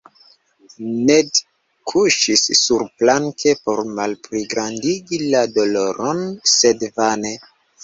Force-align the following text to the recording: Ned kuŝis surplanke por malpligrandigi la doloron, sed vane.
Ned 1.09 1.29
kuŝis 1.91 2.43
surplanke 2.61 3.55
por 3.67 3.83
malpligrandigi 4.01 5.23
la 5.29 5.45
doloron, 5.59 6.27
sed 6.57 6.91
vane. 7.01 7.39